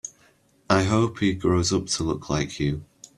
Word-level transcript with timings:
I 0.67 0.85
hope 0.85 1.19
he 1.19 1.35
grows 1.35 1.71
up 1.71 1.85
to 1.85 2.03
look 2.03 2.27
like 2.27 2.59
you. 2.59 2.85